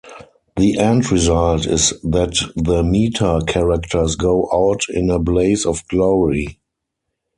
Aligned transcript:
The 0.57 0.79
end 0.79 1.11
result 1.11 1.67
is 1.67 1.91
that 2.01 2.51
the 2.55 2.81
meta-characters 2.83 4.15
go 4.15 4.49
out 4.51 4.81
in 4.89 5.11
a 5.11 5.19
blaze 5.19 5.63
of 5.63 5.87
glory. 5.89 6.59